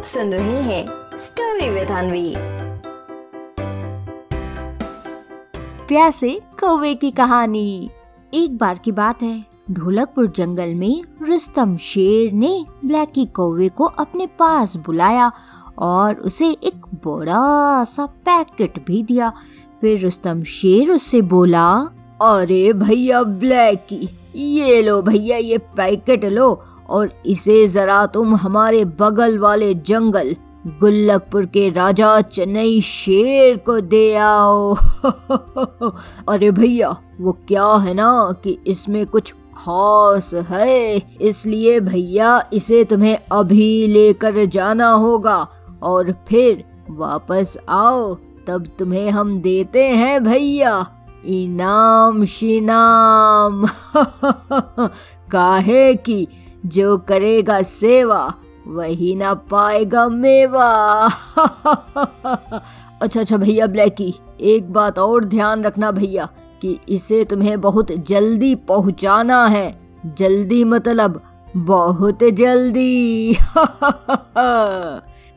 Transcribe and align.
आप 0.00 0.06
सुन 0.06 0.32
रहे 0.32 0.60
हैं 0.62 1.18
स्टोरी 1.18 1.68
विद 1.70 1.88
अनवी 1.88 2.32
प्यासे 5.88 6.30
कौवे 6.60 6.94
की 6.94 7.10
कहानी। 7.10 7.90
एक 8.34 8.56
बार 8.58 8.78
की 8.78 8.92
बात 8.92 9.22
है, 9.22 9.44
ढोलकपुर 9.70 10.26
जंगल 10.26 10.74
में 10.74 11.02
रुस्तम 11.22 11.76
शेर 11.76 12.32
ने 12.32 12.64
ब्लैकी 12.84 13.26
कौवे 13.26 13.68
को 13.68 13.84
अपने 13.84 14.26
पास 14.38 14.76
बुलाया 14.76 15.30
और 15.78 16.14
उसे 16.14 16.50
एक 16.50 16.86
बड़ा 17.06 17.84
सा 17.84 18.06
पैकेट 18.06 18.84
भी 18.86 19.02
दिया। 19.02 19.32
फिर 19.80 20.00
रुस्तम 20.00 20.42
शेर 20.42 20.90
उससे 20.90 21.20
बोला, 21.20 21.68
अरे 22.22 22.72
भैया 22.72 23.22
ब्लैकी, 23.22 24.08
ये 24.36 24.82
लो 24.82 25.00
भैया, 25.02 25.36
ये 25.36 25.58
पैकेट 25.58 26.24
लो 26.24 26.52
और 26.90 27.12
इसे 27.26 27.68
जरा 27.68 28.06
तुम 28.06 28.34
हमारे 28.36 28.84
बगल 28.84 29.38
वाले 29.38 29.74
जंगल, 29.74 30.36
गुल्लकपुर 30.66 31.46
के 31.46 31.70
राजा 31.70 32.20
चेन्नई 32.20 32.80
शेर 32.80 33.56
को 33.56 33.80
दे 33.80 34.14
आओ। 34.14 34.74
अरे 36.28 36.50
भैया, 36.50 36.96
वो 37.20 37.32
क्या 37.48 37.66
है 37.66 37.94
ना 37.94 38.34
कि 38.44 38.58
इसमें 38.66 39.06
कुछ 39.06 39.32
खास 39.32 40.34
है, 40.34 41.02
इसलिए 41.20 41.80
भैया 41.80 42.48
इसे 42.52 42.84
तुम्हें 42.84 43.18
अभी 43.32 43.86
लेकर 43.86 44.44
जाना 44.44 44.90
होगा 44.90 45.48
और 45.82 46.12
फिर 46.28 46.64
वापस 46.90 47.56
आओ, 47.68 48.14
तब 48.46 48.66
तुम्हें 48.78 49.10
हम 49.10 49.40
देते 49.40 49.84
हैं 49.84 50.24
भैया। 50.24 50.86
इनाम 51.26 52.24
शिनाम। 52.24 53.66
काहे 55.30 55.94
की 55.94 56.28
जो 56.70 56.96
करेगा 56.98 57.62
सेवा, 57.62 58.34
वही 58.66 59.14
ना 59.14 59.34
पाएगा 59.34 60.08
मेवा। 60.08 60.70
अच्छा 63.02 63.20
अच्छा 63.20 63.36
भैया 63.36 63.66
ब्लैकी, 63.66 64.14
एक 64.40 64.72
बात 64.72 64.98
और 64.98 65.24
ध्यान 65.24 65.62
रखना 65.62 65.90
भैया, 65.90 66.28
कि 66.62 66.78
इसे 66.88 67.24
तुम्हें 67.24 67.60
बहुत 67.60 67.92
जल्दी 67.92 68.54
पहुंचाना 68.54 69.46
है। 69.46 69.80
जल्दी 70.06 70.64
मतलब 70.64 71.20
बहुत 71.56 72.18
जल्दी। 72.32 73.34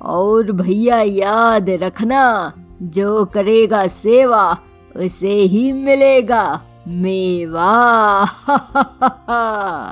और 0.01 0.51
भैया 0.51 1.01
याद 1.01 1.69
रखना, 1.69 2.53
जो 2.81 3.25
करेगा 3.25 3.87
सेवा, 3.87 4.57
उसे 4.95 5.33
ही 5.33 5.71
मिलेगा 5.71 6.61
मेवा। 6.87 7.71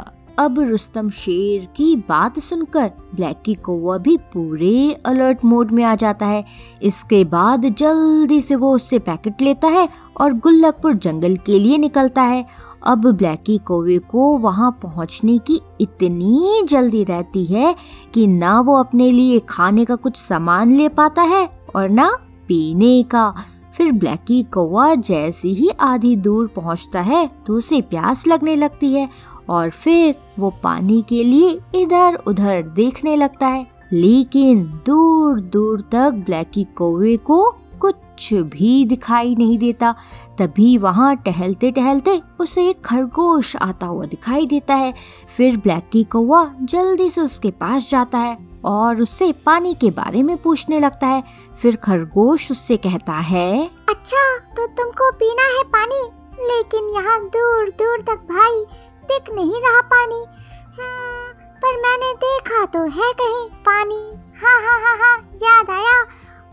अब 0.40 0.60
रुस्तम 0.60 1.10
शेर 1.10 1.68
की 1.76 1.96
बात 2.10 2.40
सुनकर 2.40 2.92
ब्लैकी 3.16 3.54
कौवा 3.56 3.98
भी 3.98 4.16
पूरे 4.34 4.94
अलर्ट 5.06 5.44
मोड 5.46 5.72
में 5.72 5.84
आ 5.84 5.94
जाता 5.96 6.26
है। 6.26 6.44
इसके 6.82 7.24
बाद 7.26 7.66
जल्दी 7.70 8.42
से 8.42 8.56
वो 8.56 8.74
उससे 8.76 9.00
पैकेट 9.00 9.42
लेता 9.42 9.68
है 9.68 9.88
और 10.22 10.34
गुल्लकपुर 10.34 10.96
जंगल 10.96 11.36
के 11.36 11.60
लिए 11.60 11.78
निकलता 11.78 12.22
है। 12.22 12.46
अब 12.84 13.06
ब्लैकी 13.08 13.58
कौवे 13.58 13.98
को 14.12 14.38
वहाँ 14.38 14.72
पहुँचने 14.82 15.38
की 15.38 15.60
इतनी 15.82 16.62
जल्दी 16.70 17.04
रहती 17.04 17.46
है 17.46 17.76
कि 18.14 18.28
ना 18.28 18.60
वो 18.60 18.78
अपने 18.78 19.12
लिए 19.12 19.40
खाने 19.50 19.86
का 19.86 19.96
कुछ 19.96 20.18
सामान 20.18 20.76
ले 20.76 20.90
पाता 20.90 21.22
है 21.22 21.48
और 21.76 21.90
ना 21.90 22.12
पीने 22.48 23.02
का। 23.04 23.34
फिर 23.76 23.92
ब्लैकी 23.92 24.42
कौवा 24.44 24.94
जैसे 24.96 25.48
ही 25.48 25.70
आधी 25.80 26.16
दूर 26.16 26.48
पहुँचता 26.48 27.02
है 27.02 27.30
तो 27.48 27.54
उसे 27.54 27.80
प्यास 27.82 28.26
लगने 28.28 28.56
लगती 28.56 28.92
है 28.94 29.08
और 29.52 29.70
फिर 29.70 30.16
वो 30.40 30.50
पानी 30.64 31.02
के 31.10 31.24
लिए 31.24 31.60
इधर 31.76 32.16
उधर 32.28 32.62
देखने 32.76 33.16
लगता 33.16 33.48
है। 33.48 33.66
लेकिन 33.94 34.64
दूर 34.86 35.40
दूर 35.42 35.82
तक 35.92 36.24
ब्लैकी 36.26 36.64
कौवे 36.76 37.16
को 37.20 37.50
कुछ 37.82 38.34
भी 38.34 38.86
दिखाई 38.86 39.36
नहीं 39.36 39.58
देता। 39.58 39.94
तभी 40.40 40.78
वहाँ 40.78 41.16
टहलते 41.16 41.72
टहलते 41.72 42.20
उसे 42.40 42.68
एक 42.70 42.82
खरगोश 42.82 43.56
आता 43.56 43.86
हुआ 43.86 44.06
दिखाई 44.06 44.46
देता 44.46 44.76
है। 44.76 44.94
फिर 45.38 45.58
ब्लैकी 45.58 46.04
कौवा 46.04 46.44
जल्दी 46.62 47.10
से 47.10 47.22
उसके 47.22 47.52
पास 47.52 47.90
जाता 47.90 48.18
है 48.18 48.38
और 48.66 49.02
उससे 49.02 49.32
पानी 49.46 49.74
के 49.74 49.90
बारे 49.92 50.24
में 50.24 50.36
पूछने 50.38 50.80
लगता 50.80 51.08
है। 51.08 51.24
फिर 51.62 51.76
खरगोश 51.76 52.52
उससे 52.52 52.78
कहता 52.78 53.14
है 53.14 53.64
अच्छा 53.90 54.38
तो 54.56 54.68
तुमको 54.68 55.12
पीना 55.14 55.44
है 55.58 55.64
पानी, 55.66 56.04
लेकिन 56.48 56.90
यहाँ 56.96 57.20
दूर 57.28 57.70
दूर 57.80 58.02
तक 58.02 58.24
भाई 58.30 58.66
दिख 59.12 59.34
नहीं 59.34 59.62
रहा 59.62 59.82
पानी। 59.94 60.24
हम्म, 60.78 61.32
पर 61.64 61.78
मैंने 61.82 62.14
देखा 62.18 62.66
तो 62.66 62.80
है 62.90 63.12
कहीं 63.14 63.50
पानी। 63.62 64.04
हाँ 64.42 64.60
हाँ 64.62 64.80
हाँ 64.82 64.98
हाँ 64.98 65.18
याद 65.44 65.70
आया। 65.70 66.02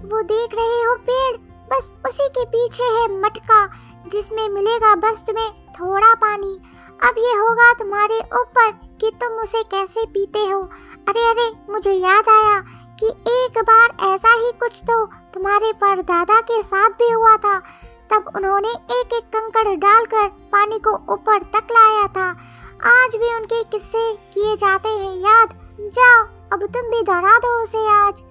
वो 0.05 0.23
देख 0.23 0.55
रहे 0.55 0.83
हो 0.83 0.95
पेड़? 1.09 1.37
बस 1.71 1.93
उसी 2.07 2.29
के 2.29 2.45
पीछे 2.45 2.85
है 2.85 3.07
मटका 3.21 3.67
जिसमें 4.09 4.49
मिलेगा 4.49 4.95
बस 4.95 5.25
तुम्हें 5.27 5.51
थोड़ा 5.73 6.15
पानी। 6.15 6.55
अब 7.03 7.19
ये 7.19 7.33
होगा 7.35 7.73
तुम्हारे 7.73 8.19
ऊपर 8.35 8.71
कि 9.01 9.11
तुम 9.15 9.39
उसे 9.39 9.63
कैसे 9.63 10.05
पीते 10.07 10.47
हो। 10.47 10.61
अरे 11.09 11.27
अरे 11.27 11.51
मुझे 11.71 11.93
याद 11.93 12.29
आया 12.29 12.61
कि 13.01 13.07
एक 13.33 13.59
बार 13.63 14.15
ऐसा 14.15 14.33
ही 14.35 14.53
कुछ 14.53 14.83
तो 14.83 15.05
तुम्हारे 15.35 15.73
परदादा 15.73 16.41
के 16.41 16.63
साथ 16.63 16.91
भी 16.91 17.11
हुआ 17.11 17.37
था। 17.37 17.57
तब 18.13 18.25
उन्होंने 18.37 18.69
एक 18.69 19.15
एक 19.15 19.23
कंकड़ 19.37 19.77
डालकर 19.77 20.29
पानी 20.29 20.79
को 20.79 21.13
ऊपर 21.13 21.43
तक 21.43 21.67
लाया 21.73 22.09
था। 22.09 22.31
आज 22.87 23.17
भी 23.17 23.37
उनके 23.37 23.63
किस्से 23.63 24.15
किए 24.15 24.57
जाते 24.57 24.89
हैं, 24.89 25.17
याद। 25.17 25.49
जाओ, 25.81 26.25
अब 26.53 26.67
तुम 26.67 26.83
भी 26.83 27.03
दोहरा 27.03 27.39
दो 27.39 27.63
उसे 27.63 27.89
आज। 27.89 28.23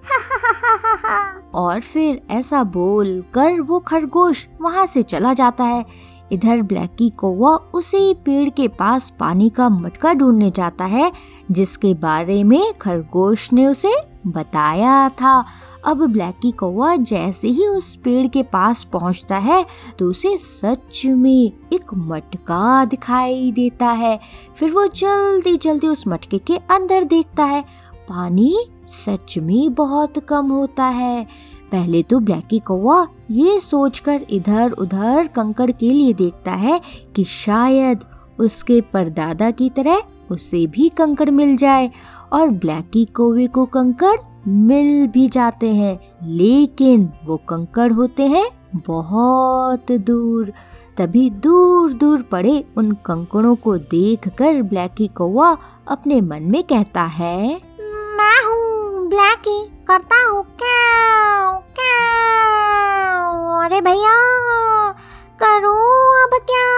और 1.54 1.80
फिर 1.80 2.22
ऐसा 2.30 2.62
बोल 2.62 3.24
कर 3.34 3.60
वो 3.60 3.78
खरगोश 3.78 4.48
वहाँ 4.60 4.86
से 4.86 5.02
चला 5.02 5.32
जाता 5.32 5.64
है। 5.64 5.86
इधर 6.32 6.62
ब्लैकी 6.62 7.10
कौवा 7.10 7.56
उसी 7.74 8.14
पेड़ 8.14 8.48
के 8.48 8.68
पास 8.68 9.10
पानी 9.10 9.50
का 9.50 9.68
मटका 9.68 10.14
ढूँढने 10.14 10.50
जाता 10.50 10.84
है, 10.84 11.12
जिसके 11.50 11.94
बारे 11.94 12.44
में 12.44 12.74
खरगोश 12.74 13.52
ने 13.52 13.66
उसे 13.66 13.92
बताया 14.26 15.08
था। 15.08 15.44
अब 15.84 16.04
ब्लैकी 16.06 16.50
कौवा 16.50 16.94
जैसे 16.96 17.48
ही 17.48 17.66
उस 17.66 17.94
पेड़ 17.96 18.26
के 18.26 18.42
पास 18.42 18.82
पहुँचता 18.84 19.36
है 19.36 19.64
तो 19.98 20.08
उसे 20.10 20.36
सच 20.36 21.02
में 21.06 21.52
एक 21.72 21.94
मटका 21.94 22.84
दिखाई 22.84 23.52
देता 23.52 23.86
है। 23.86 24.18
फिर 24.58 24.70
वो 24.70 24.86
जल्दी 24.86 25.56
जल्दी 25.56 25.86
उस 25.86 26.06
मटके 26.08 26.38
के 26.38 26.56
अंदर 26.70 27.04
देखता 27.04 27.44
है। 27.44 27.62
पानी 28.08 28.56
सच 28.86 29.38
में 29.38 29.74
बहुत 29.74 30.18
कम 30.18 30.50
होता 30.50 30.84
है। 30.84 31.26
पहले 31.72 32.02
तो 32.02 32.18
ब्लैकी 32.18 32.58
कौवा 32.58 33.06
ये 33.30 33.58
सोचकर 33.60 34.26
इधर 34.30 34.72
उधर 34.72 35.26
कंकड़ 35.26 35.70
के 35.70 35.90
लिए 35.90 36.12
देखता 36.12 36.52
है 36.52 36.80
कि 37.16 37.24
शायद 37.24 38.04
उसके 38.38 38.80
परदादा 38.80 39.50
की 39.50 39.70
तरह 39.70 40.02
उसे 40.30 40.66
भी 40.66 40.88
कंकड़ 40.88 41.30
मिल 41.30 41.56
जाए। 41.56 41.90
और 42.32 42.48
ब्लैकी 42.48 43.04
कौवे 43.04 43.46
को 43.46 43.64
कंकड़ 43.66 44.16
मिल 44.44 45.06
भी 45.06 45.28
जाते 45.28 45.74
हैं, 45.74 45.98
लेकिन 46.22 47.12
वो 47.24 47.36
कंकड़ 47.48 47.92
होते 47.92 48.26
हैं 48.26 48.48
बहुत 48.86 49.92
दूर। 49.92 50.52
तभी 50.98 51.28
दूर 51.30 51.92
दूर 51.92 52.22
पड़े 52.22 52.64
उन 52.76 52.92
कंकड़ों 53.06 53.54
को 53.56 53.76
देखकर 53.76 54.62
ब्लैकी 54.62 55.06
कौवा 55.08 55.56
अपने 55.88 56.20
मन 56.20 56.42
में 56.42 56.62
कहता 56.64 57.02
है, 57.02 57.60
मैं 58.16 58.38
हूँ 58.44 59.08
ब्लैकी, 59.08 59.60
करता 59.88 60.26
हूँ 60.28 60.44
क्या 60.54 60.76
अरे 63.64 63.80
भैया, 63.80 64.16
करूँ 65.40 65.74
अब 66.18 66.38
क्या? 66.44 66.68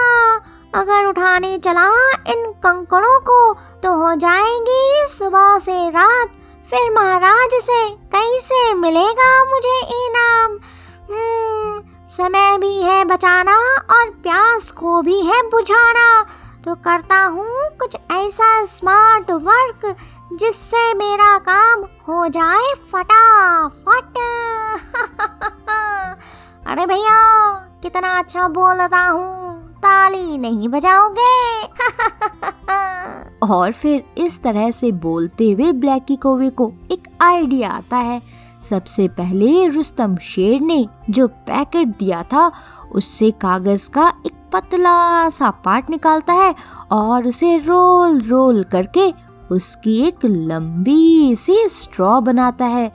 अगर 0.73 1.05
उठाने 1.05 1.57
चला 1.57 1.87
इन 2.31 2.51
कंकड़ों 2.63 3.19
को 3.19 3.53
तो 3.83 3.93
हो 3.95 4.13
जाएगी 4.15 5.05
सुबह 5.09 5.57
से 5.59 5.89
रात, 5.89 6.29
फिर 6.69 6.91
महाराज 6.93 7.20
से 7.53 7.89
कैसे 7.89 8.73
मिलेगा 8.73 9.45
मुझे 9.45 9.79
इनाम। 9.79 10.59
हम्म, 11.11 11.83
समय 12.07 12.57
भी 12.57 12.81
है 12.81 13.05
बचाना 13.05 13.57
और 13.91 14.09
प्यास 14.09 14.71
को 14.71 15.01
भी 15.01 15.21
है 15.21 15.49
बुझाना। 15.49 16.25
तो 16.65 16.75
करता 16.75 17.23
हूँ 17.23 17.69
कुछ 17.79 17.97
ऐसा 18.11 18.65
स्मार्ट 18.65 19.31
वर्क 19.31 19.95
जिससे 20.33 20.93
मेरा 20.93 21.37
काम 21.37 21.81
हो 21.81 22.27
जाए 22.27 22.73
फटाफट। 22.73 24.11
अरे 26.67 26.85
भैया 26.85 27.53
कितना 27.83 28.19
अच्छा 28.19 28.47
बोलता 28.47 28.99
हूँ। 28.99 29.40
ताली 29.81 30.37
नहीं 30.37 30.69
बजाओगे? 30.69 31.61
और 33.53 33.71
फिर 33.71 34.03
इस 34.17 34.41
तरह 34.41 34.71
से 34.71 34.91
बोलते 34.91 35.51
हुए 35.51 35.71
ब्लैकी 35.71 36.15
कोवे 36.15 36.49
को 36.49 36.73
एक 36.91 37.07
आइडिया 37.21 37.69
आता 37.69 37.97
है। 37.97 38.21
सबसे 38.69 39.07
पहले 39.07 39.67
रुस्तम 39.67 40.17
शेर 40.17 40.61
ने 40.61 40.87
जो 41.09 41.27
पैकेट 41.27 41.87
दिया 41.87 42.23
था, 42.23 42.51
उससे 42.95 43.31
कागज़ 43.31 43.89
का 43.89 44.13
एक 44.25 44.33
पतला 44.53 45.29
सा 45.29 45.49
पार्ट 45.49 45.89
निकालता 45.89 46.33
है 46.33 46.55
और 46.91 47.27
उसे 47.27 47.57
रोल 47.57 48.21
रोल 48.21 48.63
करके 48.63 49.13
उसकी 49.51 50.01
एक 50.03 50.25
लंबी 50.25 51.35
सी 51.35 51.69
स्ट्रॉ 51.69 52.21
बनाता 52.21 52.65
है। 52.65 52.91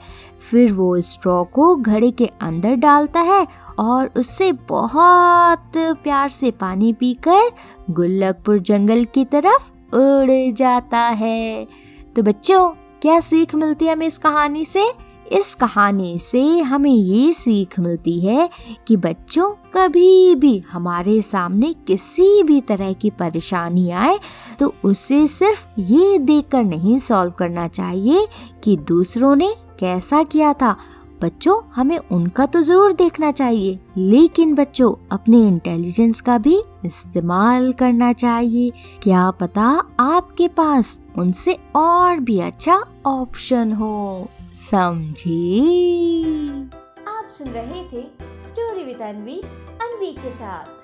फिर 0.51 0.73
वो 0.73 1.01
स्ट्रॉ 1.01 1.43
को 1.43 1.75
घड़े 1.75 2.11
के 2.11 2.29
अंदर 2.41 2.75
डालता 2.75 3.19
है 3.19 3.47
और 3.79 4.11
उससे 4.17 4.51
बहुत 4.51 5.71
प्यार 5.77 6.29
से 6.29 6.51
पानी 6.51 6.93
पीकर 6.93 7.51
गुल्लकपुर 7.89 8.59
जंगल 8.59 9.05
की 9.05 9.25
तरफ़ 9.25 9.95
उड़ 9.95 10.53
जाता 10.53 10.99
है। 10.99 11.67
तो 12.15 12.23
बच्चों, 12.23 12.69
क्या 13.01 13.19
सीख 13.19 13.55
मिलती 13.55 13.85
है 13.85 13.93
हमें 13.93 14.07
इस 14.07 14.17
कहानी 14.17 14.65
से? 14.65 14.93
इस 15.31 15.53
कहानी 15.55 16.17
से 16.17 16.59
हमें 16.59 16.91
ये 16.91 17.33
सीख 17.33 17.79
मिलती 17.79 18.19
है 18.25 18.49
कि 18.87 18.97
बच्चों, 18.97 19.51
कभी 19.73 20.35
भी 20.35 20.63
हमारे 20.71 21.21
सामने 21.21 21.73
किसी 21.87 22.43
भी 22.43 22.61
तरह 22.61 22.93
की 22.93 23.09
परेशानी 23.09 23.89
आए 23.91 24.19
तो 24.59 24.73
उसे 24.83 25.27
सिर्फ़ 25.27 25.65
ये 25.79 26.17
देखकर 26.17 26.63
नहीं 26.63 26.97
सॉल्व 26.97 27.31
करना 27.31 27.67
चाहिए 27.67 28.27
कि 28.63 28.77
दूसरों 28.77 29.35
ने 29.35 29.55
कैसा 29.79 30.23
किया 30.23 30.53
था 30.53 30.75
बच्चों, 31.21 31.61
हमें 31.75 31.97
उनका 31.97 32.45
तो 32.45 32.61
ज़रूर 32.61 32.93
देखना 32.93 33.31
चाहिए, 33.31 33.79
लेकिन 33.97 34.53
बच्चों, 34.55 34.93
अपने 35.11 35.47
इंटेलिजेंस 35.47 36.21
का 36.21 36.37
भी 36.37 36.61
इस्तेमाल 36.85 37.71
करना 37.73 38.11
चाहिए। 38.13 38.71
क्या 39.03 39.29
पता 39.31 39.63
आपके 39.99 40.47
पास 40.47 40.97
उनसे 41.17 41.57
और 41.75 42.19
भी 42.19 42.39
अच्छा 42.39 42.83
ऑप्शन 43.05 43.71
हो। 43.73 44.27
समझे? 44.71 45.61
आप 47.07 47.27
सुन 47.29 47.47
रहे 47.47 47.83
थे 47.83 48.01
स्टोरी 48.47 48.83
विद 48.83 49.01
अनवी 49.01 49.39
अनवी 49.81 50.11
के 50.13 50.31
साथ। 50.31 50.76